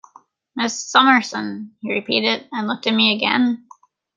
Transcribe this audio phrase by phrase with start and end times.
[0.55, 3.63] "Miss Summerson," he repeated, and looked at me again.